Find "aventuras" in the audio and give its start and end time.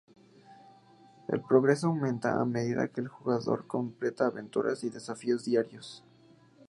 4.25-4.83